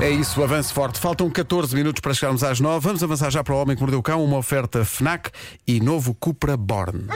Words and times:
É 0.00 0.10
isso, 0.10 0.42
avanço 0.42 0.74
forte. 0.74 0.98
Faltam 0.98 1.30
14 1.30 1.74
minutos 1.74 2.00
para 2.00 2.12
chegarmos 2.12 2.42
às 2.42 2.60
9. 2.60 2.80
Vamos 2.80 3.02
avançar 3.02 3.30
já 3.30 3.44
para 3.44 3.54
o 3.54 3.58
Homem 3.60 3.76
que 3.76 3.82
Mordeu 3.82 4.00
o 4.00 4.02
Cão, 4.02 4.24
uma 4.24 4.36
oferta 4.36 4.84
FNAC 4.84 5.30
e 5.66 5.80
novo 5.80 6.14
Cupra 6.14 6.56
Born. 6.56 7.06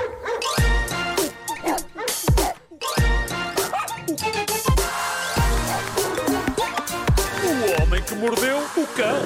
O 7.44 7.82
homem 7.82 8.02
que 8.02 8.14
mordeu 8.14 8.58
o 8.58 8.86
cão. 8.96 9.18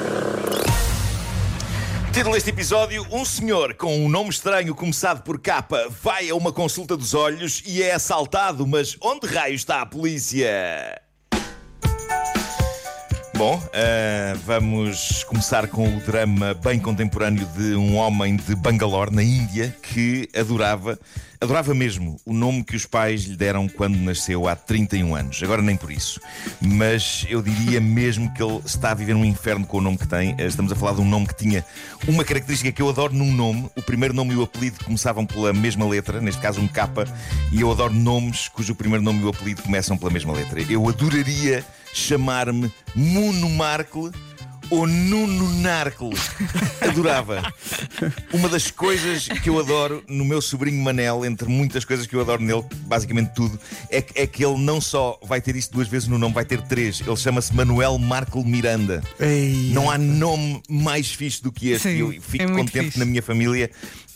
Título 2.13 2.35
deste 2.35 2.51
episódio: 2.51 3.07
Um 3.11 3.25
senhor 3.25 3.75
com 3.75 3.97
um 3.97 4.09
nome 4.09 4.31
estranho 4.31 4.75
começado 4.75 5.23
por 5.23 5.39
capa 5.39 5.89
vai 6.03 6.31
a 6.31 6.35
uma 6.35 6.53
consulta 6.53 6.97
dos 6.97 7.15
olhos 7.15 7.63
e 7.67 7.83
é 7.83 7.93
assaltado, 7.93 8.67
mas 8.67 8.97
onde 9.01 9.27
raio 9.27 9.55
está 9.55 9.83
a 9.83 9.87
polícia? 9.87 11.03
Bom, 13.45 13.57
uh, 13.57 14.39
vamos 14.47 15.25
começar 15.25 15.67
com 15.67 15.97
o 15.97 16.01
drama 16.03 16.55
bem 16.55 16.79
contemporâneo 16.79 17.45
de 17.57 17.75
um 17.75 17.97
homem 17.97 18.37
de 18.37 18.55
Bangalore, 18.55 19.13
na 19.13 19.21
Índia, 19.21 19.77
que 19.83 20.29
adorava, 20.33 20.97
adorava 21.41 21.75
mesmo 21.75 22.21
o 22.25 22.33
nome 22.33 22.63
que 22.63 22.77
os 22.77 22.87
pais 22.87 23.25
lhe 23.25 23.37
deram 23.37 23.67
quando 23.67 23.97
nasceu 23.97 24.47
há 24.47 24.55
31 24.55 25.17
anos. 25.17 25.43
Agora 25.43 25.61
nem 25.61 25.75
por 25.75 25.91
isso. 25.91 26.21
Mas 26.61 27.27
eu 27.29 27.43
diria 27.43 27.81
mesmo 27.81 28.33
que 28.33 28.41
ele 28.41 28.61
está 28.65 28.93
a 28.93 28.95
viver 28.95 29.17
um 29.17 29.25
inferno 29.25 29.67
com 29.67 29.79
o 29.79 29.81
nome 29.81 29.99
que 29.99 30.07
tem. 30.07 30.37
Eh, 30.39 30.47
estamos 30.47 30.71
a 30.71 30.77
falar 30.77 30.93
de 30.95 31.01
um 31.01 31.09
nome 31.09 31.27
que 31.27 31.35
tinha 31.35 31.65
uma 32.07 32.23
característica 32.23 32.71
que 32.71 32.81
eu 32.81 32.89
adoro 32.89 33.13
num 33.13 33.33
nome. 33.33 33.69
O 33.75 33.83
primeiro 33.83 34.15
nome 34.15 34.35
e 34.35 34.37
o 34.37 34.45
apelido 34.45 34.85
começavam 34.85 35.27
pela 35.27 35.53
mesma 35.53 35.85
letra, 35.85 36.21
neste 36.21 36.41
caso 36.41 36.61
um 36.61 36.69
K, 36.69 36.89
e 37.51 37.61
eu 37.61 37.73
adoro 37.73 37.93
nomes 37.93 38.47
cujo 38.47 38.73
primeiro 38.77 39.03
nome 39.03 39.21
e 39.21 39.25
o 39.25 39.31
apelido 39.31 39.63
começam 39.63 39.99
pela 39.99 40.13
mesma 40.13 40.33
letra. 40.33 40.63
Eu 40.71 40.89
adoraria 40.89 41.65
chamar-me 41.93 42.73
Muno 43.33 43.49
Markle 43.49 44.11
ou 44.69 44.87
Nuno 44.87 45.49
Narcle. 45.61 46.11
Adorava. 46.81 47.43
Uma 48.33 48.49
das 48.49 48.71
coisas 48.71 49.29
que 49.29 49.49
eu 49.49 49.59
adoro 49.59 50.05
no 50.07 50.25
meu 50.25 50.41
sobrinho 50.41 50.83
Manel, 50.83 51.25
entre 51.25 51.49
muitas 51.49 51.85
coisas 51.85 52.07
que 52.07 52.15
eu 52.15 52.21
adoro 52.21 52.43
nele, 52.43 52.65
basicamente 52.87 53.33
tudo, 53.35 53.59
é, 53.91 54.05
é 54.15 54.27
que 54.27 54.45
ele 54.45 54.59
não 54.59 54.81
só 54.81 55.19
vai 55.23 55.41
ter 55.41 55.57
isto 55.57 55.73
duas 55.73 55.89
vezes 55.89 56.09
no 56.09 56.19
nome, 56.19 56.35
vai 56.35 56.45
ter 56.45 56.61
três. 56.63 57.01
Ele 57.01 57.17
chama-se 57.17 57.55
Manuel 57.55 57.99
Markle 57.99 58.45
Miranda. 58.45 59.03
Ei. 59.19 59.71
Não 59.73 59.91
há 59.91 59.97
nome 59.97 60.63
mais 60.69 61.13
fixe 61.13 61.43
do 61.43 61.51
que 61.51 61.71
este. 61.71 61.89
Sim, 61.89 61.99
eu 61.99 62.13
fico 62.21 62.45
é 62.45 62.49
contente 62.49 62.73
fixe. 62.73 62.91
que 62.93 62.99
na 62.99 63.07
minha 63.07 63.23
família 63.23 63.71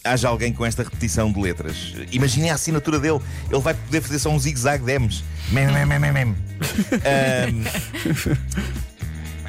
haja 0.04 0.28
alguém 0.28 0.52
com 0.52 0.64
esta 0.64 0.82
repetição 0.82 1.32
de 1.32 1.40
letras. 1.40 1.94
Imaginem 2.12 2.50
a 2.50 2.54
assinatura 2.54 2.98
dele. 2.98 3.20
Ele 3.50 3.60
vai 3.60 3.72
poder 3.72 4.02
fazer 4.02 4.18
só 4.18 4.30
um 4.30 4.38
zigue-zague 4.38 4.84
de 4.84 4.98
M's. 4.98 5.24
Mem, 5.50 5.66
mem, 5.66 5.86
mem, 5.86 5.98
mem, 5.98 6.12
mem. 6.12 6.36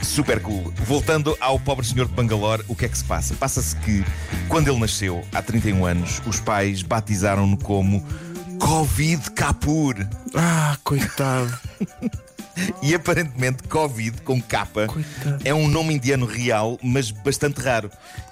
Super 0.08 0.39
cool. 0.41 0.73
Voltando 0.86 1.38
ao 1.39 1.59
pobre 1.59 1.86
senhor 1.86 2.08
de 2.08 2.13
Bangalore, 2.13 2.63
o 2.67 2.75
que 2.75 2.86
é 2.86 2.89
que 2.89 2.97
se 2.97 3.03
passa? 3.03 3.36
Passa-se 3.36 3.75
que, 3.77 4.03
quando 4.47 4.69
ele 4.69 4.80
nasceu, 4.80 5.23
há 5.33 5.41
31 5.41 5.86
anos, 5.86 6.22
os 6.25 6.39
pais 6.39 6.81
batizaram-no 6.81 7.58
como 7.58 8.03
Covid 8.59 9.30
Kapoor. 9.31 9.95
Ah, 10.33 10.77
coitado. 10.83 11.53
E 12.81 12.95
aparentemente 12.95 13.61
Covid 13.67 14.19
com 14.23 14.41
capa 14.41 14.88
Coitado. 14.88 15.38
é 15.45 15.53
um 15.53 15.67
nome 15.67 15.94
indiano 15.94 16.25
real, 16.25 16.80
mas 16.81 17.11
bastante 17.11 17.61
raro. 17.61 17.92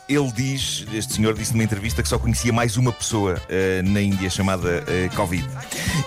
Ele 0.10 0.32
diz, 0.32 0.84
este 0.92 1.14
senhor 1.14 1.36
disse 1.36 1.52
numa 1.54 1.64
entrevista 1.64 2.02
que 2.02 2.10
só 2.10 2.18
conhecia 2.18 2.52
mais 2.52 2.76
uma 2.76 2.92
pessoa 2.92 3.40
eh, 3.48 3.84
na 3.84 4.02
Índia 4.02 4.28
chamada 4.32 4.84
eh, 4.88 5.10
Covid. 5.16 5.48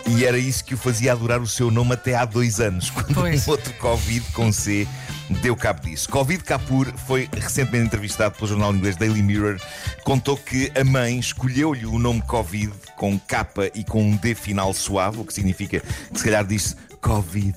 E 0.08 0.24
era 0.24 0.36
isso 0.36 0.64
que 0.64 0.74
o 0.74 0.76
fazia 0.76 1.12
adorar 1.12 1.40
o 1.40 1.46
seu 1.46 1.70
nome 1.70 1.92
até 1.92 2.16
há 2.16 2.24
dois 2.24 2.58
anos, 2.58 2.90
quando 2.90 3.14
Pois. 3.14 3.46
um 3.46 3.50
outro 3.52 3.72
Covid 3.74 4.26
com 4.32 4.50
C 4.50 4.88
deu 5.34 5.54
cabo 5.56 5.80
disso. 5.80 6.08
Covid 6.08 6.42
Kapoor 6.42 6.92
foi 7.06 7.28
recentemente 7.32 7.86
entrevistado 7.86 8.34
pelo 8.34 8.46
jornal 8.46 8.74
inglês 8.74 8.96
Daily 8.96 9.22
Mirror. 9.22 9.60
Contou 10.04 10.36
que 10.36 10.72
a 10.78 10.84
mãe 10.84 11.18
escolheu-lhe 11.18 11.86
o 11.86 11.98
nome 11.98 12.22
Covid 12.22 12.72
com 12.96 13.18
capa 13.18 13.70
e 13.74 13.84
com 13.84 14.02
um 14.02 14.16
D 14.16 14.34
final 14.34 14.72
suave, 14.72 15.20
o 15.20 15.24
que 15.24 15.32
significa 15.32 15.80
que 15.80 16.18
se 16.18 16.24
calhar 16.24 16.44
disse 16.44 16.74
Covid. 17.00 17.54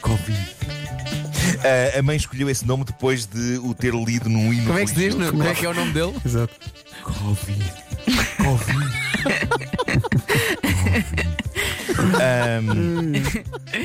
Covid. 0.00 0.56
Ah, 1.64 1.98
a 1.98 2.02
mãe 2.02 2.16
escolheu 2.16 2.48
esse 2.50 2.66
nome 2.66 2.84
depois 2.84 3.26
de 3.26 3.58
o 3.58 3.74
ter 3.74 3.94
lido 3.94 4.28
num 4.28 4.52
hino 4.52 4.66
Como 4.66 4.78
é 4.78 4.82
que 4.84 4.90
se 4.90 4.94
diz? 4.94 5.14
Como 5.14 5.42
é 5.42 5.54
que 5.54 5.64
é 5.64 5.68
o 5.68 5.74
nome 5.74 5.92
dele? 5.92 6.14
Exato. 6.24 6.54
Covid. 7.02 7.72
Covid. 8.38 9.02
Ahm, 10.64 11.36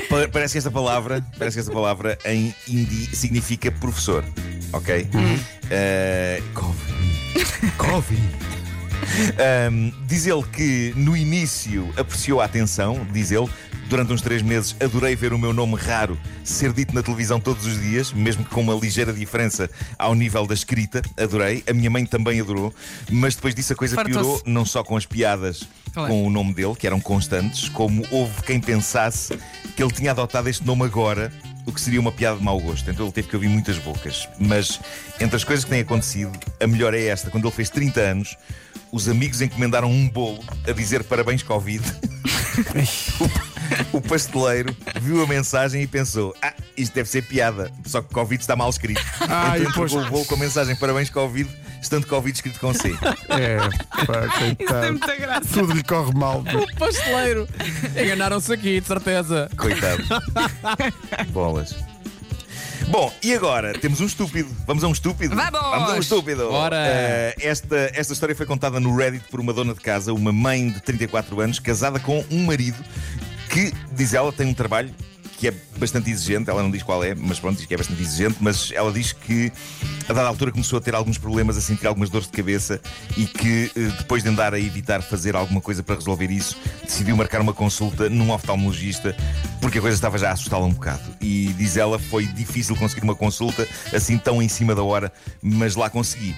pa- 0.08 0.28
parece 0.32 0.52
que 0.52 0.58
esta 0.58 0.70
palavra, 0.70 1.24
parece 1.38 1.56
que 1.56 1.60
esta 1.60 1.72
palavra 1.72 2.18
em 2.24 2.54
hindi 2.68 3.06
significa 3.14 3.70
professor, 3.70 4.24
ok? 4.72 5.06
Ah, 5.70 6.42
Covid. 6.54 7.72
Covid. 7.76 8.48
Ahm, 9.38 9.92
diz 10.06 10.26
ele 10.26 10.42
que 10.52 10.92
no 10.96 11.16
início 11.16 11.88
apreciou 11.96 12.40
a 12.40 12.44
atenção, 12.44 13.06
diz 13.12 13.30
ele. 13.30 13.48
Durante 13.88 14.12
uns 14.12 14.20
três 14.20 14.42
meses 14.42 14.76
adorei 14.80 15.16
ver 15.16 15.32
o 15.32 15.38
meu 15.38 15.54
nome 15.54 15.74
raro 15.74 16.18
ser 16.44 16.74
dito 16.74 16.94
na 16.94 17.02
televisão 17.02 17.40
todos 17.40 17.64
os 17.64 17.80
dias, 17.80 18.12
mesmo 18.12 18.44
que 18.44 18.50
com 18.50 18.60
uma 18.60 18.74
ligeira 18.74 19.14
diferença 19.14 19.70
ao 19.98 20.14
nível 20.14 20.46
da 20.46 20.52
escrita. 20.52 21.00
Adorei. 21.16 21.64
A 21.66 21.72
minha 21.72 21.88
mãe 21.88 22.04
também 22.04 22.38
adorou. 22.38 22.72
Mas 23.10 23.34
depois 23.34 23.54
disso 23.54 23.72
a 23.72 23.76
coisa 23.76 24.04
piorou, 24.04 24.42
não 24.44 24.66
só 24.66 24.84
com 24.84 24.94
as 24.94 25.06
piadas 25.06 25.66
é? 25.96 26.06
com 26.06 26.26
o 26.26 26.30
nome 26.30 26.52
dele, 26.52 26.74
que 26.74 26.86
eram 26.86 27.00
constantes, 27.00 27.70
como 27.70 28.04
houve 28.10 28.42
quem 28.42 28.60
pensasse 28.60 29.38
que 29.74 29.82
ele 29.82 29.92
tinha 29.92 30.10
adotado 30.10 30.50
este 30.50 30.66
nome 30.66 30.84
agora, 30.84 31.32
o 31.64 31.72
que 31.72 31.80
seria 31.80 31.98
uma 31.98 32.12
piada 32.12 32.36
de 32.36 32.44
mau 32.44 32.60
gosto. 32.60 32.90
Então 32.90 33.06
ele 33.06 33.12
teve 33.12 33.28
que 33.28 33.36
ouvir 33.36 33.48
muitas 33.48 33.78
bocas. 33.78 34.28
Mas 34.38 34.78
entre 35.18 35.36
as 35.36 35.44
coisas 35.44 35.64
que 35.64 35.70
têm 35.70 35.80
acontecido, 35.80 36.32
a 36.60 36.66
melhor 36.66 36.92
é 36.92 37.06
esta. 37.06 37.30
Quando 37.30 37.46
ele 37.46 37.54
fez 37.54 37.70
30 37.70 38.00
anos, 38.00 38.36
os 38.92 39.08
amigos 39.08 39.40
encomendaram 39.40 39.90
um 39.90 40.08
bolo 40.10 40.44
a 40.68 40.72
dizer 40.72 41.04
parabéns 41.04 41.42
Covid. 41.42 41.82
O 43.92 44.00
pasteleiro 44.00 44.74
viu 45.00 45.22
a 45.22 45.26
mensagem 45.26 45.82
e 45.82 45.86
pensou: 45.86 46.34
Ah, 46.42 46.52
isto 46.76 46.94
deve 46.94 47.08
ser 47.08 47.22
piada, 47.22 47.72
só 47.84 48.00
que 48.02 48.12
Covid 48.12 48.40
está 48.40 48.54
mal 48.56 48.68
escrito. 48.70 49.00
Ah, 49.20 49.54
então 49.58 49.70
depois- 49.70 49.92
entregou 49.92 50.08
o 50.08 50.10
bolo 50.10 50.24
com 50.26 50.34
a 50.34 50.38
mensagem 50.38 50.76
Parabéns 50.76 51.10
Covid, 51.10 51.48
estando 51.80 52.06
Covid 52.06 52.34
escrito 52.36 52.60
com 52.60 52.72
C. 52.74 52.90
É, 53.28 53.56
pá, 54.06 54.26
Isso 54.26 54.38
tem 54.38 54.54
coitado. 54.56 54.86
muita 54.92 55.16
graça. 55.16 55.48
Tudo 55.52 55.72
lhe 55.72 55.82
corre 55.82 56.12
mal. 56.12 56.40
O 56.42 56.76
pasteleiro. 56.78 57.48
Enganaram-se 57.96 58.52
aqui, 58.52 58.80
de 58.80 58.86
certeza. 58.86 59.50
Coitado. 59.56 60.02
Bolas. 61.32 61.74
Bom, 62.88 63.12
e 63.22 63.34
agora 63.34 63.74
temos 63.78 64.00
um 64.00 64.06
estúpido. 64.06 64.48
Vamos 64.66 64.82
a 64.82 64.88
um 64.88 64.92
estúpido? 64.92 65.36
Vamos! 65.36 65.60
Vamos 65.60 65.90
a 65.90 65.94
um 65.94 65.98
estúpido! 65.98 66.48
Bora! 66.48 66.76
Eh, 66.78 67.34
esta, 67.40 67.90
esta 67.92 68.14
história 68.14 68.34
foi 68.34 68.46
contada 68.46 68.80
no 68.80 68.96
Reddit 68.96 69.24
por 69.30 69.40
uma 69.40 69.52
dona 69.52 69.74
de 69.74 69.80
casa, 69.80 70.12
uma 70.14 70.32
mãe 70.32 70.70
de 70.70 70.80
34 70.80 71.38
anos, 71.40 71.58
casada 71.58 72.00
com 72.00 72.24
um 72.30 72.46
marido 72.46 72.82
que, 73.58 73.74
diz 73.92 74.14
ela, 74.14 74.32
tem 74.32 74.46
um 74.46 74.54
trabalho 74.54 74.94
que 75.36 75.48
é 75.48 75.54
bastante 75.76 76.10
exigente. 76.10 76.48
Ela 76.48 76.62
não 76.62 76.70
diz 76.70 76.82
qual 76.82 77.02
é, 77.02 77.14
mas 77.14 77.40
pronto, 77.40 77.56
diz 77.56 77.66
que 77.66 77.74
é 77.74 77.76
bastante 77.76 78.00
exigente. 78.00 78.36
Mas 78.40 78.70
ela 78.72 78.92
diz 78.92 79.12
que, 79.12 79.52
a 80.08 80.12
dada 80.12 80.28
altura, 80.28 80.52
começou 80.52 80.78
a 80.78 80.80
ter 80.80 80.94
alguns 80.94 81.18
problemas, 81.18 81.56
a 81.56 81.60
sentir 81.60 81.86
algumas 81.86 82.08
dores 82.08 82.28
de 82.28 82.32
cabeça 82.32 82.80
e 83.16 83.26
que, 83.26 83.70
eh, 83.74 83.80
depois 83.98 84.22
de 84.22 84.28
andar 84.28 84.54
a 84.54 84.60
evitar 84.60 85.02
fazer 85.02 85.34
alguma 85.34 85.60
coisa 85.60 85.82
para 85.82 85.96
resolver 85.96 86.30
isso, 86.30 86.56
decidiu 86.84 87.16
marcar 87.16 87.40
uma 87.40 87.52
consulta 87.52 88.08
num 88.08 88.30
oftalmologista 88.30 89.16
porque 89.60 89.78
a 89.78 89.80
coisa 89.80 89.96
estava 89.96 90.18
já 90.18 90.30
a 90.30 90.32
assustá-la 90.32 90.66
um 90.66 90.72
bocado. 90.72 91.02
E 91.20 91.52
diz 91.56 91.76
ela, 91.76 91.98
foi 91.98 92.26
difícil 92.26 92.76
conseguir 92.76 93.02
uma 93.02 93.14
consulta 93.14 93.66
assim 93.92 94.18
tão 94.18 94.40
em 94.40 94.48
cima 94.48 94.74
da 94.74 94.82
hora, 94.82 95.12
mas 95.42 95.74
lá 95.74 95.90
consegui. 95.90 96.34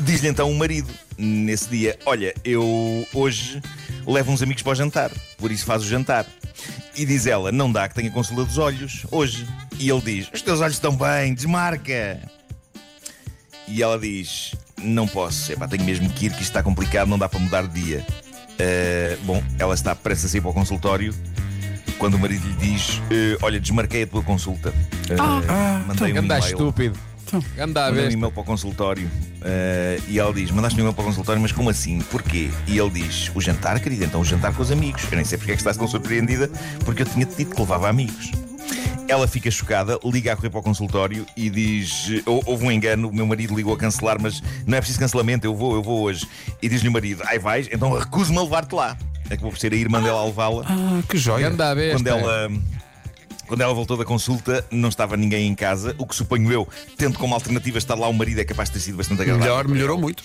Diz-lhe 0.00 0.28
então 0.28 0.50
o 0.50 0.58
marido, 0.58 0.90
nesse 1.16 1.68
dia: 1.68 1.98
Olha, 2.04 2.34
eu 2.44 3.06
hoje 3.12 3.60
levo 4.06 4.32
uns 4.32 4.42
amigos 4.42 4.62
para 4.62 4.72
o 4.72 4.74
jantar, 4.74 5.10
por 5.38 5.50
isso 5.50 5.64
faz 5.64 5.82
o 5.82 5.86
jantar. 5.86 6.26
E 6.96 7.04
diz 7.04 7.26
ela: 7.26 7.50
Não 7.50 7.70
dá 7.70 7.88
que 7.88 7.94
tenha 7.94 8.10
consulta 8.10 8.44
dos 8.44 8.58
olhos 8.58 9.06
hoje. 9.10 9.46
E 9.78 9.88
ele 9.90 10.00
diz: 10.00 10.28
Os 10.32 10.42
teus 10.42 10.60
olhos 10.60 10.74
estão 10.74 10.96
bem, 10.96 11.34
desmarca. 11.34 12.20
E 13.66 13.82
ela 13.82 13.98
diz: 13.98 14.54
Não 14.82 15.06
posso, 15.08 15.52
epá, 15.52 15.66
tenho 15.66 15.84
mesmo 15.84 16.08
que 16.10 16.26
ir, 16.26 16.30
que 16.30 16.36
isto 16.42 16.50
está 16.50 16.62
complicado, 16.62 17.08
não 17.08 17.18
dá 17.18 17.28
para 17.28 17.40
mudar 17.40 17.62
de 17.66 17.82
dia. 17.82 18.06
Ah, 18.58 19.18
bom, 19.24 19.42
ela 19.58 19.74
está 19.74 19.94
prestes 19.94 20.26
a 20.26 20.28
sair 20.28 20.40
para 20.40 20.50
o 20.50 20.54
consultório. 20.54 21.14
Quando 21.98 22.14
o 22.14 22.18
marido 22.18 22.46
lhe 22.46 22.54
diz: 22.72 23.00
"Eh, 23.10 23.36
Olha, 23.42 23.58
desmarquei 23.60 24.02
a 24.02 24.06
tua 24.06 24.22
consulta. 24.22 24.72
Ah, 25.48 25.82
mandei 25.86 26.12
um 26.12 26.14
Ganda 26.14 26.38
e-mail. 26.38 26.52
estúpido. 26.52 26.98
Ganda 27.56 27.86
a 27.86 27.90
Mandei 27.90 28.04
um 28.08 28.10
e-mail 28.12 28.32
para 28.32 28.40
o 28.42 28.44
consultório 28.44 29.10
eh, 29.42 29.98
e 30.08 30.18
ela 30.18 30.32
diz: 30.32 30.50
Mandaste 30.50 30.76
um 30.78 30.80
e-mail 30.80 30.94
para 30.94 31.02
o 31.02 31.06
consultório, 31.06 31.40
mas 31.40 31.52
como 31.52 31.70
assim? 31.70 31.98
Porquê? 32.10 32.50
E 32.66 32.78
ele 32.78 32.90
diz: 32.90 33.30
O 33.34 33.40
jantar, 33.40 33.78
querida, 33.80 34.04
então 34.04 34.20
o 34.20 34.24
jantar 34.24 34.52
com 34.54 34.62
os 34.62 34.70
amigos. 34.70 35.02
Eu 35.10 35.16
nem 35.16 35.24
sei 35.24 35.38
porque 35.38 35.52
é 35.52 35.54
que 35.54 35.60
estás 35.60 35.76
tão 35.76 35.86
surpreendida, 35.88 36.48
porque 36.84 37.02
eu 37.02 37.06
tinha-te 37.06 37.36
dito 37.36 37.54
que 37.54 37.60
levava 37.60 37.88
amigos. 37.88 38.30
Ela 39.06 39.28
fica 39.28 39.50
chocada, 39.50 39.98
liga 40.02 40.32
a 40.32 40.36
correr 40.36 40.48
para 40.48 40.60
o 40.60 40.62
consultório 40.62 41.26
e 41.36 41.50
diz: 41.50 42.22
"Hou- 42.24 42.42
Houve 42.46 42.64
um 42.66 42.72
engano, 42.72 43.08
o 43.08 43.14
meu 43.14 43.26
marido 43.26 43.54
ligou 43.54 43.74
a 43.74 43.76
cancelar, 43.76 44.16
mas 44.20 44.42
não 44.66 44.76
é 44.78 44.80
preciso 44.80 44.98
cancelamento, 44.98 45.46
eu 45.46 45.54
vou, 45.54 45.74
eu 45.74 45.82
vou 45.82 46.00
hoje. 46.02 46.26
E 46.62 46.68
diz-lhe 46.68 46.88
o 46.88 46.92
marido: 46.92 47.22
Ai 47.26 47.38
vais, 47.38 47.68
então 47.70 47.92
recuso-me 47.98 48.38
a 48.38 48.42
levar-te 48.42 48.74
lá. 48.74 48.96
Acabou 49.26 49.50
por 49.50 49.58
ser 49.58 49.72
a 49.72 49.76
irmã 49.76 50.02
dela 50.02 50.20
a 50.20 50.24
levá-la 50.26 50.64
Ah, 50.68 51.02
que 51.08 51.16
joia. 51.16 51.48
Ganda 51.50 51.74
quando 51.92 52.06
ela 52.06 52.50
Quando 53.46 53.60
ela 53.60 53.74
voltou 53.74 53.96
da 53.96 54.04
consulta, 54.04 54.64
não 54.70 54.88
estava 54.88 55.16
ninguém 55.16 55.46
em 55.46 55.54
casa, 55.54 55.94
o 55.98 56.06
que 56.06 56.14
suponho 56.14 56.50
eu, 56.52 56.68
tendo 56.96 57.18
como 57.18 57.34
alternativa 57.34 57.78
estar 57.78 57.94
lá 57.94 58.08
o 58.08 58.12
marido, 58.12 58.40
é 58.40 58.44
capaz 58.44 58.68
de 58.68 58.74
ter 58.74 58.80
sido 58.80 58.96
bastante 58.96 59.22
agradável. 59.22 59.44
Melhor, 59.44 59.68
melhorou 59.68 59.98
muito. 59.98 60.22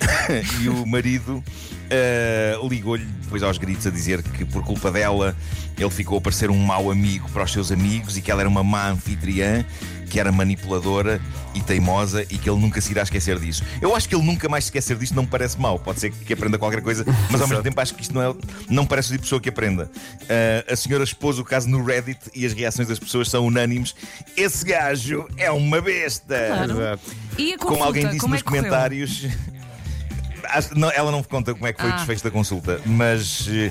e 0.60 0.68
o 0.68 0.86
marido 0.86 1.42
eh, 1.88 2.56
ligou-lhe 2.68 3.04
depois 3.04 3.42
aos 3.42 3.58
gritos 3.58 3.86
a 3.86 3.90
dizer 3.90 4.22
que 4.22 4.44
por 4.44 4.62
culpa 4.62 4.90
dela 4.90 5.36
ele 5.76 5.90
ficou 5.90 6.18
a 6.18 6.20
parecer 6.20 6.50
um 6.50 6.58
mau 6.58 6.90
amigo 6.90 7.28
para 7.30 7.44
os 7.44 7.52
seus 7.52 7.72
amigos 7.72 8.16
e 8.16 8.22
que 8.22 8.30
ela 8.30 8.42
era 8.42 8.48
uma 8.48 8.62
má 8.62 8.90
anfitriã, 8.90 9.64
que 10.10 10.20
era 10.20 10.30
manipuladora 10.30 11.20
e 11.54 11.60
teimosa 11.60 12.22
e 12.28 12.36
que 12.36 12.50
ele 12.50 12.60
nunca 12.60 12.80
se 12.80 12.90
irá 12.90 13.02
esquecer 13.02 13.38
disso. 13.38 13.62
Eu 13.80 13.94
acho 13.94 14.08
que 14.08 14.14
ele 14.14 14.24
nunca 14.24 14.48
mais 14.48 14.64
se 14.64 14.68
esquecer 14.68 14.96
disso 14.96 15.14
não 15.14 15.22
me 15.22 15.28
parece 15.28 15.58
mau. 15.58 15.78
Pode 15.78 16.00
ser 16.00 16.10
que 16.10 16.32
aprenda 16.32 16.58
qualquer 16.58 16.82
coisa, 16.82 17.04
mas 17.30 17.40
ao 17.40 17.48
mesmo 17.48 17.62
tempo 17.62 17.80
acho 17.80 17.94
que 17.94 18.02
isto 18.02 18.14
não, 18.14 18.22
é, 18.22 18.34
não 18.68 18.84
parece 18.84 19.08
o 19.08 19.12
tipo 19.12 19.22
de 19.22 19.26
pessoa 19.26 19.40
que 19.40 19.48
aprenda. 19.48 19.90
Eh, 20.28 20.64
a 20.68 20.76
senhora 20.76 21.04
expôs 21.04 21.38
o 21.38 21.44
caso 21.44 21.68
no 21.68 21.82
Reddit 21.84 22.20
e 22.34 22.44
as 22.50 22.56
reações 22.56 22.88
das 22.88 22.98
pessoas 22.98 23.28
são 23.30 23.46
unânimes. 23.46 23.94
Esse 24.36 24.64
gajo 24.64 25.26
é 25.36 25.50
uma 25.50 25.80
besta. 25.80 26.36
Claro. 26.48 26.72
Exato. 26.72 27.02
E 27.38 27.54
a 27.54 27.58
Como 27.58 27.68
consulta, 27.70 27.84
alguém 27.86 28.06
disse 28.08 28.18
como 28.18 28.34
nos 28.34 28.40
é 28.40 28.44
que 28.44 28.48
correu? 28.48 28.62
comentários. 28.64 29.26
Não, 30.74 30.90
ela 30.90 31.12
não 31.12 31.22
conta 31.22 31.52
como 31.54 31.64
é 31.66 31.72
que 31.72 31.80
foi 31.80 31.90
o 31.90 31.92
Ah. 31.92 31.96
desfecho 31.96 32.24
da 32.24 32.30
consulta, 32.30 32.80
mas 32.84 33.46
eh, 33.48 33.70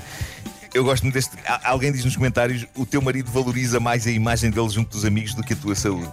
eu 0.72 0.82
gosto 0.82 1.02
muito 1.02 1.12
deste. 1.14 1.32
Alguém 1.62 1.92
diz 1.92 2.04
nos 2.06 2.16
comentários: 2.16 2.64
o 2.74 2.86
teu 2.86 3.02
marido 3.02 3.30
valoriza 3.30 3.78
mais 3.78 4.06
a 4.06 4.10
imagem 4.10 4.50
dele 4.50 4.68
junto 4.70 4.88
dos 4.90 5.04
amigos 5.04 5.34
do 5.34 5.42
que 5.42 5.52
a 5.52 5.56
tua 5.56 5.74
saúde. 5.74 6.10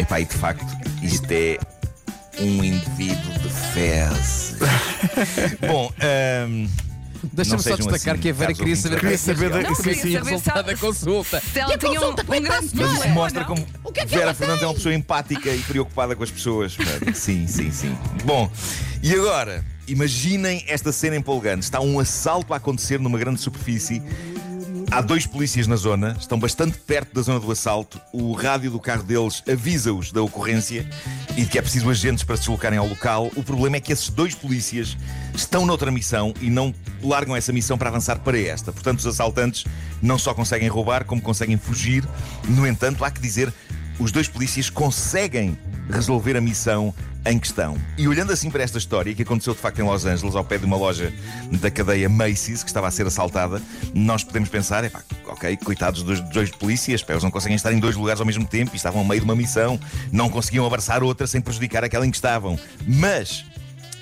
Epá, 0.00 0.18
e 0.20 0.24
de 0.24 0.34
facto, 0.34 0.66
isto 1.00 1.30
é 1.30 1.58
um 2.40 2.64
indivíduo 2.64 3.32
de 3.38 3.48
fezes. 3.72 4.56
Bom, 5.68 5.92
ahm, 6.00 6.66
Deixa-me 7.32 7.62
só 7.62 7.76
destacar 7.76 8.14
assim, 8.14 8.22
que 8.22 8.30
a 8.30 8.32
Vera 8.32 8.54
queria 8.54 8.76
saber 8.76 9.00
Queria 9.00 9.14
é 9.14 9.18
saber 9.18 9.50
da- 9.50 9.74
sim, 9.74 9.82
queria 9.82 10.18
saber 10.18 10.30
resultado 10.30 10.66
da 10.66 10.76
consulta. 10.76 11.42
Se 11.52 11.58
ela 11.58 11.76
tinha 11.78 12.00
um, 12.00 12.10
um 12.10 12.14
grande 12.14 12.48
mas 12.48 12.64
isso 12.64 12.76
problema. 12.76 13.14
mostra 13.14 13.44
como 13.44 13.66
Vera 14.06 14.34
Fernandes 14.34 14.62
é 14.62 14.66
uma 14.66 14.74
pessoa 14.74 14.94
empática 14.94 15.50
e 15.50 15.58
preocupada 15.60 16.16
com 16.16 16.22
as 16.22 16.30
pessoas. 16.30 16.76
Sim, 17.14 17.46
sim, 17.46 17.70
sim. 17.70 17.96
Bom, 18.24 18.50
e 19.02 19.12
agora, 19.14 19.64
imaginem 19.86 20.64
esta 20.68 20.92
cena 20.92 21.16
empolgante. 21.16 21.64
Está 21.64 21.80
um 21.80 21.98
assalto 21.98 22.52
a 22.54 22.56
acontecer 22.56 22.98
numa 23.00 23.18
grande 23.18 23.40
superfície. 23.40 24.02
Há 24.90 25.00
dois 25.00 25.24
polícias 25.24 25.68
na 25.68 25.76
zona, 25.76 26.16
estão 26.18 26.36
bastante 26.38 26.76
perto 26.78 27.14
da 27.14 27.22
zona 27.22 27.38
do 27.38 27.50
assalto. 27.52 28.00
O 28.12 28.32
rádio 28.32 28.72
do 28.72 28.80
carro 28.80 29.04
deles 29.04 29.40
avisa-os 29.48 30.10
da 30.10 30.20
ocorrência 30.20 30.84
e 31.40 31.44
de 31.44 31.48
que 31.48 31.58
é 31.58 31.62
preciso 31.62 31.88
agentes 31.88 32.22
para 32.22 32.36
se 32.36 32.42
deslocarem 32.42 32.78
ao 32.78 32.86
local. 32.86 33.30
O 33.34 33.42
problema 33.42 33.76
é 33.76 33.80
que 33.80 33.90
esses 33.90 34.10
dois 34.10 34.34
polícias 34.34 34.94
estão 35.34 35.64
noutra 35.64 35.90
missão 35.90 36.34
e 36.38 36.50
não 36.50 36.74
largam 37.02 37.34
essa 37.34 37.50
missão 37.50 37.78
para 37.78 37.88
avançar 37.88 38.18
para 38.18 38.38
esta. 38.38 38.70
Portanto, 38.70 38.98
os 38.98 39.06
assaltantes 39.06 39.64
não 40.02 40.18
só 40.18 40.34
conseguem 40.34 40.68
roubar, 40.68 41.06
como 41.06 41.22
conseguem 41.22 41.56
fugir. 41.56 42.04
No 42.46 42.66
entanto, 42.66 43.02
há 43.06 43.10
que 43.10 43.22
dizer, 43.22 43.50
os 43.98 44.12
dois 44.12 44.28
polícias 44.28 44.68
conseguem 44.68 45.56
resolver 45.88 46.36
a 46.36 46.42
missão 46.42 46.94
em 47.24 47.38
questão. 47.38 47.76
E 47.98 48.08
olhando 48.08 48.32
assim 48.32 48.50
para 48.50 48.62
esta 48.62 48.78
história, 48.78 49.14
que 49.14 49.22
aconteceu 49.22 49.54
de 49.54 49.60
facto 49.60 49.78
em 49.78 49.82
Los 49.82 50.04
Angeles, 50.04 50.34
ao 50.34 50.44
pé 50.44 50.58
de 50.58 50.64
uma 50.64 50.76
loja 50.76 51.12
da 51.60 51.70
cadeia 51.70 52.08
Macy's, 52.08 52.62
que 52.62 52.70
estava 52.70 52.88
a 52.88 52.90
ser 52.90 53.06
assaltada, 53.06 53.60
nós 53.94 54.24
podemos 54.24 54.48
pensar, 54.48 54.84
ok, 55.26 55.56
coitados 55.58 56.02
dos 56.02 56.20
dois 56.30 56.50
polícias, 56.50 57.04
eles 57.08 57.22
não 57.22 57.30
conseguem 57.30 57.56
estar 57.56 57.72
em 57.72 57.78
dois 57.78 57.96
lugares 57.96 58.20
ao 58.20 58.26
mesmo 58.26 58.46
tempo 58.46 58.70
e 58.74 58.76
estavam 58.76 59.02
a 59.02 59.04
meio 59.04 59.20
de 59.20 59.24
uma 59.24 59.36
missão, 59.36 59.78
não 60.10 60.28
conseguiam 60.30 60.66
abraçar 60.66 61.02
outra 61.02 61.26
sem 61.26 61.40
prejudicar 61.40 61.84
aquela 61.84 62.06
em 62.06 62.10
que 62.10 62.16
estavam. 62.16 62.58
Mas 62.86 63.44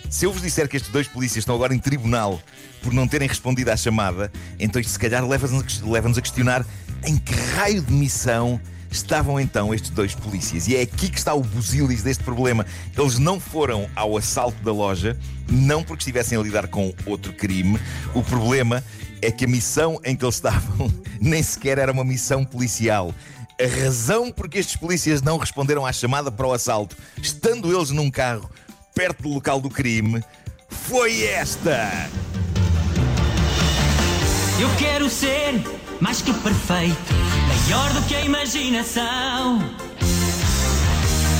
se 0.08 0.24
eu 0.24 0.32
vos 0.32 0.40
disser 0.40 0.68
que 0.68 0.76
estes 0.76 0.90
dois 0.90 1.06
polícias 1.06 1.38
estão 1.38 1.54
agora 1.54 1.74
em 1.74 1.78
tribunal 1.78 2.40
por 2.82 2.92
não 2.92 3.08
terem 3.08 3.28
respondido 3.28 3.70
à 3.70 3.76
chamada, 3.76 4.30
então 4.58 4.80
isto 4.80 4.90
se 4.90 4.98
calhar 4.98 5.26
leva-nos 5.26 6.18
a 6.18 6.22
questionar 6.22 6.64
em 7.04 7.16
que 7.16 7.34
raio 7.34 7.82
de 7.82 7.92
missão 7.92 8.60
estavam 8.90 9.38
então 9.40 9.72
estes 9.74 9.90
dois 9.90 10.14
polícias. 10.14 10.68
E 10.68 10.76
é 10.76 10.82
aqui 10.82 11.08
que 11.08 11.18
está 11.18 11.34
o 11.34 11.40
busilis 11.40 12.02
deste 12.02 12.24
problema. 12.24 12.64
Eles 12.96 13.18
não 13.18 13.38
foram 13.38 13.88
ao 13.94 14.16
assalto 14.16 14.62
da 14.62 14.72
loja, 14.72 15.18
não 15.50 15.82
porque 15.82 16.02
estivessem 16.02 16.38
a 16.38 16.42
lidar 16.42 16.68
com 16.68 16.92
outro 17.06 17.32
crime. 17.32 17.78
O 18.14 18.22
problema 18.22 18.82
é 19.20 19.30
que 19.30 19.44
a 19.44 19.48
missão 19.48 20.00
em 20.04 20.16
que 20.16 20.24
eles 20.24 20.36
estavam 20.36 20.92
nem 21.20 21.42
sequer 21.42 21.78
era 21.78 21.92
uma 21.92 22.04
missão 22.04 22.44
policial. 22.44 23.14
A 23.60 23.66
razão 23.82 24.30
por 24.30 24.48
que 24.48 24.58
estes 24.58 24.76
polícias 24.76 25.20
não 25.20 25.36
responderam 25.36 25.84
à 25.84 25.92
chamada 25.92 26.30
para 26.30 26.46
o 26.46 26.52
assalto, 26.52 26.96
estando 27.20 27.76
eles 27.76 27.90
num 27.90 28.10
carro 28.10 28.48
perto 28.94 29.22
do 29.22 29.28
local 29.30 29.60
do 29.60 29.68
crime, 29.68 30.22
foi 30.68 31.24
esta. 31.24 32.08
Eu 34.60 34.68
quero 34.76 35.08
ser 35.08 35.62
mais 36.00 36.20
que 36.20 36.32
perfeito, 36.32 37.14
maior 37.46 37.92
do 37.92 38.02
que 38.02 38.14
a 38.16 38.24
imaginação. 38.24 39.60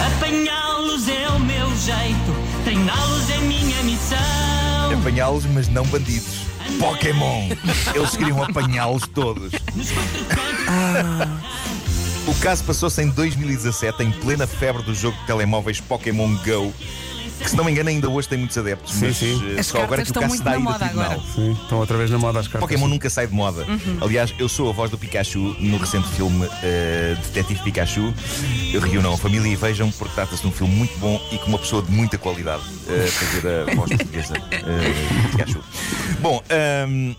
Apanhá-los 0.07 1.09
é 1.09 1.29
o 1.29 1.41
meu 1.41 1.69
jeito, 1.77 2.63
treiná-los 2.65 3.31
é 3.31 3.39
minha 3.39 3.83
missão. 3.83 4.99
Apanhá-los, 5.01 5.45
mas 5.47 5.67
não 5.69 5.85
bandidos. 5.87 6.47
Pokémon! 6.79 7.49
Eles 7.93 8.17
queriam 8.17 8.41
apanhá-los 8.43 9.03
todos. 9.09 9.51
Cantos, 9.51 9.91
O 12.27 12.35
caso 12.41 12.63
passou-se 12.63 13.03
em 13.03 13.09
2017, 13.09 14.03
em 14.05 14.13
plena 14.13 14.47
febre 14.47 14.83
do 14.83 14.95
jogo 14.95 15.17
de 15.19 15.27
telemóveis 15.27 15.81
Pokémon 15.81 16.37
Go. 16.37 16.73
Que 17.39 17.51
se 17.51 17.57
não 17.57 17.65
me 17.65 17.71
engano 17.71 17.89
ainda 17.89 18.09
hoje 18.09 18.29
tem 18.29 18.39
muitos 18.39 18.59
adeptos, 18.59 18.93
Sim, 18.95 19.07
mas 19.07 19.17
sim. 19.17 19.55
eh, 19.57 19.61
As 19.61 19.67
só 19.67 19.83
agora 19.83 20.03
que 20.05 20.11
o 20.11 20.15
caso 20.15 20.35
está 20.35 20.45
na 20.45 20.51
a 20.51 20.55
ir 20.55 20.57
a 20.57 20.61
moda 20.61 20.79
tribunal. 20.79 21.23
Sim, 21.35 21.53
estão 21.53 21.79
outra 21.79 21.97
vez 21.97 22.11
na 22.11 22.19
moda 22.19 22.41
as 22.41 22.47
cartas. 22.49 22.61
Pokémon 22.69 22.89
nunca 22.89 23.09
sai 23.09 23.27
de 23.27 23.33
moda. 23.35 23.63
Uhum. 23.65 23.99
Aliás, 24.01 24.35
eu 24.39 24.49
sou 24.49 24.69
a 24.69 24.73
voz 24.73 24.91
do 24.91 24.99
Pikachu 24.99 25.39
no 25.61 25.77
recente 25.79 26.09
filme 26.09 26.49
eh, 26.63 27.17
Detetive 27.33 27.63
Pikachu. 27.63 28.13
Eu 28.73 28.81
reúnam 28.81 29.15
a 29.15 29.19
família 29.19 29.49
e 29.49 29.57
vejam, 29.57 29.91
porque 29.93 30.15
trata-se 30.15 30.43
de 30.43 30.49
um 30.49 30.53
filme 30.53 30.75
muito 30.75 30.99
bom 30.99 31.21
e 31.33 31.39
com 31.39 31.47
uma 31.47 31.59
pessoa 31.59 31.83
de 31.83 31.91
muita 31.91 32.19
qualidade 32.19 32.63
eh, 32.89 33.05
a 33.07 33.11
fazer 33.11 33.47
a 33.71 33.75
voz 33.75 33.89
portuguesa 33.91 34.35
eh, 34.51 35.23
de 35.23 35.29
Pikachu. 35.37 35.61
Bom, 36.21 36.43
ahm, 36.51 37.15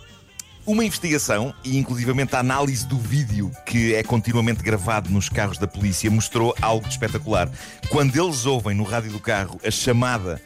uma 0.69 0.86
investigação 0.86 1.51
e 1.63 1.80
inclusivamente 1.80 2.36
a 2.36 2.39
análise 2.39 2.86
do 2.86 2.95
vídeo 2.95 3.51
que 3.66 3.95
é 3.95 4.04
continuamente 4.04 4.62
gravado 4.62 5.10
nos 5.10 5.27
carros 5.27 5.57
da 5.57 5.68
polícia 5.68 6.12
mostrou 6.12 6.56
algo 6.62 6.86
de 6.86 6.94
espetacular. 6.94 7.50
Quando 7.89 8.16
eles 8.16 8.45
ouvem 8.45 8.75
no 8.75 8.83
rádio 8.83 9.12
do 9.12 9.19
carro 9.19 9.60
a 9.66 9.71
chamada 9.71 10.39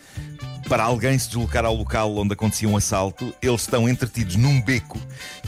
para 0.69 0.85
alguém 0.85 1.19
se 1.19 1.27
deslocar 1.27 1.65
ao 1.65 1.75
local 1.75 2.15
onde 2.15 2.31
acontecia 2.31 2.69
um 2.69 2.77
assalto, 2.77 3.35
eles 3.41 3.61
estão 3.61 3.89
entretidos 3.89 4.37
num 4.37 4.61
beco 4.61 4.97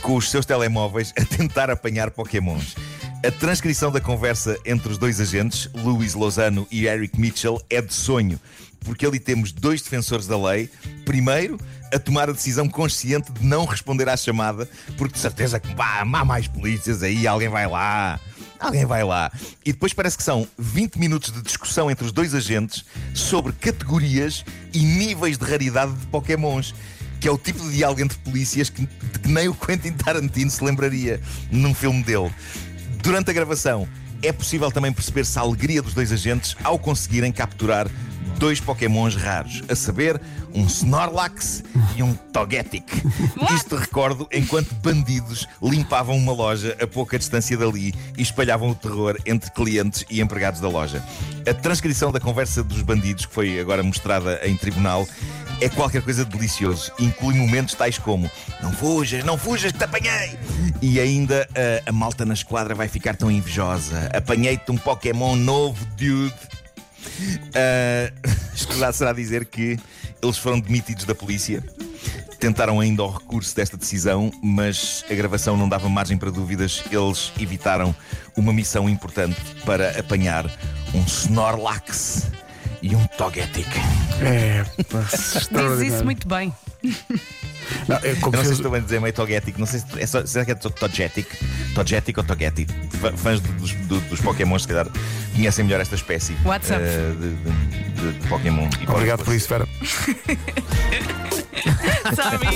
com 0.02 0.14
os 0.14 0.30
seus 0.30 0.44
telemóveis 0.44 1.10
a 1.18 1.24
tentar 1.24 1.70
apanhar 1.70 2.10
Pokémons. 2.10 2.76
A 3.24 3.30
transcrição 3.30 3.90
da 3.90 4.00
conversa 4.00 4.56
entre 4.64 4.92
os 4.92 4.98
dois 4.98 5.20
agentes, 5.20 5.68
Luís 5.74 6.14
Lozano 6.14 6.66
e 6.70 6.86
Eric 6.86 7.20
Mitchell, 7.20 7.60
é 7.68 7.80
de 7.80 7.92
sonho, 7.92 8.38
porque 8.80 9.04
ali 9.04 9.18
temos 9.18 9.52
dois 9.52 9.82
defensores 9.82 10.26
da 10.26 10.38
lei. 10.38 10.70
Primeiro, 11.04 11.58
a 11.92 11.98
tomar 11.98 12.28
a 12.28 12.32
decisão 12.32 12.68
consciente 12.68 13.32
de 13.32 13.44
não 13.44 13.64
responder 13.64 14.08
à 14.08 14.16
chamada, 14.16 14.68
porque 14.96 15.14
de 15.14 15.20
certeza 15.20 15.58
que 15.58 15.74
bah, 15.74 16.02
há 16.02 16.24
mais 16.24 16.46
polícias 16.46 17.02
aí, 17.02 17.26
alguém 17.26 17.48
vai 17.48 17.66
lá. 17.66 18.20
Alguém 18.60 18.84
vai 18.84 19.02
lá. 19.02 19.30
E 19.64 19.72
depois 19.72 19.92
parece 19.92 20.16
que 20.16 20.22
são 20.22 20.46
20 20.58 20.96
minutos 20.98 21.32
de 21.32 21.42
discussão 21.42 21.90
entre 21.90 22.06
os 22.06 22.12
dois 22.12 22.34
agentes 22.34 22.84
sobre 23.14 23.52
categorias 23.52 24.44
e 24.72 24.78
níveis 24.78 25.36
de 25.36 25.44
raridade 25.44 25.92
de 25.92 26.06
Pokémons. 26.06 26.74
Que 27.20 27.28
é 27.28 27.30
o 27.30 27.38
tipo 27.38 27.58
de 27.62 27.76
diálogo 27.76 28.02
entre 28.02 28.18
polícias 28.18 28.68
que, 28.68 28.86
que 28.86 29.28
nem 29.28 29.48
o 29.48 29.54
Quentin 29.54 29.92
Tarantino 29.92 30.50
se 30.50 30.62
lembraria 30.62 31.20
num 31.50 31.74
filme 31.74 32.02
dele. 32.02 32.30
Durante 33.06 33.30
a 33.30 33.32
gravação, 33.32 33.86
é 34.20 34.32
possível 34.32 34.68
também 34.72 34.92
perceber-se 34.92 35.38
a 35.38 35.42
alegria 35.42 35.80
dos 35.80 35.94
dois 35.94 36.10
agentes 36.10 36.56
ao 36.64 36.76
conseguirem 36.76 37.30
capturar 37.30 37.86
dois 38.36 38.58
Pokémons 38.58 39.14
raros, 39.14 39.62
a 39.68 39.76
saber, 39.76 40.20
um 40.52 40.66
Snorlax 40.66 41.62
e 41.96 42.02
um 42.02 42.14
Togetic. 42.32 42.84
Isto 43.54 43.76
recordo 43.76 44.26
enquanto 44.32 44.74
bandidos 44.74 45.46
limpavam 45.62 46.16
uma 46.16 46.32
loja 46.32 46.76
a 46.82 46.86
pouca 46.86 47.16
distância 47.16 47.56
dali 47.56 47.94
e 48.18 48.22
espalhavam 48.22 48.70
o 48.70 48.74
terror 48.74 49.16
entre 49.24 49.52
clientes 49.52 50.04
e 50.10 50.20
empregados 50.20 50.60
da 50.60 50.68
loja. 50.68 51.00
A 51.48 51.54
transcrição 51.54 52.10
da 52.10 52.18
conversa 52.18 52.64
dos 52.64 52.82
bandidos, 52.82 53.24
que 53.24 53.32
foi 53.32 53.60
agora 53.60 53.84
mostrada 53.84 54.40
em 54.42 54.56
tribunal, 54.56 55.06
é 55.60 55.68
qualquer 55.68 56.02
coisa 56.02 56.24
de 56.24 56.30
delicioso. 56.30 56.92
Inclui 56.98 57.34
momentos 57.34 57.74
tais 57.74 57.98
como 57.98 58.30
Não 58.62 58.72
fujas, 58.72 59.24
não 59.24 59.38
fujas, 59.38 59.72
que 59.72 59.78
te 59.78 59.84
apanhei! 59.84 60.38
E 60.82 61.00
ainda 61.00 61.48
a, 61.86 61.90
a 61.90 61.92
malta 61.92 62.24
na 62.24 62.34
esquadra 62.34 62.74
vai 62.74 62.88
ficar 62.88 63.16
tão 63.16 63.30
invejosa. 63.30 64.10
Apanhei-te 64.14 64.70
um 64.70 64.76
Pokémon 64.76 65.36
novo, 65.36 65.84
dude. 65.96 66.34
Uh, 67.16 68.12
escusado 68.52 68.94
será 68.94 69.12
dizer 69.12 69.46
que 69.46 69.78
eles 70.20 70.36
foram 70.36 70.58
demitidos 70.60 71.04
da 71.04 71.14
polícia. 71.14 71.62
Tentaram 72.38 72.78
ainda 72.80 73.02
o 73.02 73.10
recurso 73.10 73.54
desta 73.56 73.76
decisão, 73.76 74.30
mas 74.42 75.04
a 75.10 75.14
gravação 75.14 75.56
não 75.56 75.68
dava 75.68 75.88
margem 75.88 76.18
para 76.18 76.30
dúvidas. 76.30 76.82
Eles 76.90 77.32
evitaram 77.40 77.94
uma 78.36 78.52
missão 78.52 78.88
importante 78.88 79.40
para 79.64 79.98
apanhar 79.98 80.44
um 80.92 81.02
Snorlax 81.04 82.30
e 82.86 82.94
um 82.96 83.06
Togetic. 83.18 83.66
É, 84.22 84.64
pá, 84.84 85.00
Diz 85.78 85.92
isso 85.92 86.04
muito 86.04 86.26
bem. 86.28 86.52
Não, 87.88 87.96
é 87.96 88.14
como 88.20 88.36
Eu 88.36 88.38
não 88.38 88.44
sei 88.44 88.44
se 88.44 88.52
estou 88.52 88.70
bem 88.70 88.80
a 88.80 88.84
dizer 88.84 89.00
meio 89.00 89.12
Togetic, 89.12 89.58
não 89.58 89.66
sei 89.66 89.80
se 89.80 89.86
é 89.98 90.06
só, 90.06 90.24
será 90.24 90.44
que 90.44 90.52
é 90.52 90.54
to- 90.54 90.70
Togetic? 90.70 91.26
Togetic 91.74 92.16
ou 92.18 92.24
Togetic? 92.24 92.70
Fã- 93.00 93.16
Fãs 93.16 93.40
dos, 93.40 93.72
do- 93.72 94.00
dos 94.02 94.20
Pokémon, 94.20 94.58
se 94.58 94.68
calhar, 94.68 94.86
conhecem 95.34 95.64
melhor 95.64 95.80
esta 95.80 95.94
espécie 95.96 96.36
WhatsApp. 96.44 96.82
eh, 96.84 97.12
de, 97.20 97.34
de- 97.34 98.12
de- 98.12 98.18
de 98.20 98.28
Pokémon. 98.28 98.68
E 98.80 98.88
Obrigado 98.90 99.24
por 99.24 99.34
isso, 99.34 99.48
Vera. 99.48 99.66
Sabe? 102.14 102.46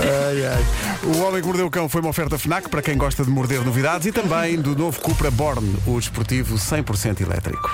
Ai, 0.00 0.46
ai. 0.46 0.64
O 1.04 1.22
Homem 1.22 1.40
que 1.40 1.46
Mordeu 1.46 1.66
o 1.66 1.70
Cão 1.70 1.88
foi 1.88 2.00
uma 2.02 2.10
oferta 2.10 2.38
FNAC 2.38 2.68
para 2.68 2.82
quem 2.82 2.96
gosta 2.98 3.24
de 3.24 3.30
morder 3.30 3.64
novidades 3.64 4.06
e 4.06 4.12
também 4.12 4.60
do 4.60 4.76
novo 4.76 5.00
Cupra 5.00 5.30
Born, 5.30 5.76
o 5.86 5.98
desportivo 5.98 6.56
100% 6.56 7.20
elétrico. 7.22 7.62